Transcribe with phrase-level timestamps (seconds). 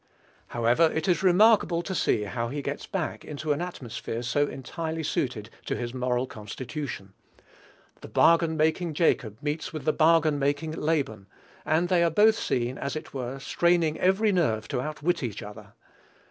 [0.47, 5.03] However, it is remarkable to see how he gets back into an atmosphere so entirely
[5.03, 7.13] suited to his moral constitution.
[7.99, 11.27] The bargain making Jacob meets with the bargain making Laban,
[11.67, 15.73] and they are both seen as it were, straining every nerve to outwit each other.